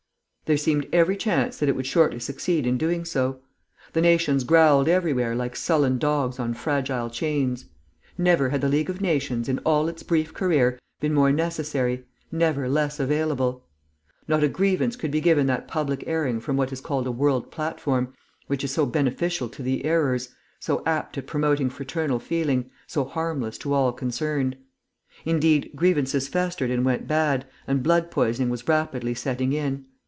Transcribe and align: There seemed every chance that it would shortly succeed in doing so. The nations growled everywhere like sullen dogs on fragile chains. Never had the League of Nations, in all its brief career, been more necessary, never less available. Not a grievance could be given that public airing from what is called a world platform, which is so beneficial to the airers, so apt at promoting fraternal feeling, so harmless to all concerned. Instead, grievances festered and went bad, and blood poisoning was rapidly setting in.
There 0.45 0.57
seemed 0.57 0.89
every 0.91 1.15
chance 1.15 1.55
that 1.59 1.69
it 1.69 1.77
would 1.77 1.85
shortly 1.85 2.19
succeed 2.19 2.67
in 2.67 2.77
doing 2.77 3.05
so. 3.05 3.39
The 3.93 4.01
nations 4.01 4.43
growled 4.43 4.89
everywhere 4.89 5.33
like 5.33 5.55
sullen 5.55 5.97
dogs 5.97 6.39
on 6.39 6.53
fragile 6.55 7.09
chains. 7.09 7.67
Never 8.17 8.49
had 8.49 8.59
the 8.59 8.67
League 8.67 8.89
of 8.89 8.99
Nations, 8.99 9.47
in 9.47 9.59
all 9.59 9.87
its 9.87 10.03
brief 10.03 10.33
career, 10.33 10.77
been 10.99 11.13
more 11.13 11.31
necessary, 11.31 12.03
never 12.33 12.67
less 12.67 12.99
available. 12.99 13.65
Not 14.27 14.43
a 14.43 14.49
grievance 14.49 14.97
could 14.97 15.09
be 15.09 15.21
given 15.21 15.47
that 15.47 15.69
public 15.69 16.03
airing 16.05 16.41
from 16.41 16.57
what 16.57 16.73
is 16.73 16.81
called 16.81 17.07
a 17.07 17.13
world 17.13 17.49
platform, 17.49 18.13
which 18.47 18.65
is 18.65 18.71
so 18.71 18.85
beneficial 18.85 19.47
to 19.47 19.63
the 19.63 19.85
airers, 19.85 20.35
so 20.59 20.83
apt 20.85 21.17
at 21.17 21.27
promoting 21.27 21.69
fraternal 21.69 22.19
feeling, 22.19 22.69
so 22.87 23.05
harmless 23.05 23.57
to 23.59 23.71
all 23.73 23.93
concerned. 23.93 24.57
Instead, 25.23 25.69
grievances 25.77 26.27
festered 26.27 26.71
and 26.71 26.83
went 26.83 27.07
bad, 27.07 27.45
and 27.67 27.81
blood 27.81 28.11
poisoning 28.11 28.49
was 28.49 28.67
rapidly 28.67 29.13
setting 29.13 29.53
in. 29.53 29.85